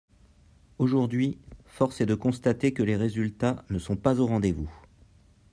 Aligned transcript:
Aujourd’hui, 0.79 1.37
force 1.67 2.01
est 2.01 2.07
de 2.07 2.15
constater 2.15 2.73
que 2.73 2.81
les 2.81 2.95
résultats 2.95 3.63
ne 3.69 3.77
sont 3.77 3.97
pas 3.97 4.19
au 4.19 4.25
rendez-vous. 4.25 4.71